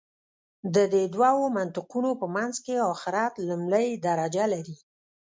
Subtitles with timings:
[0.75, 4.77] د دې دوو منطقونو په منځ کې آخرت لومړۍ درجه لري.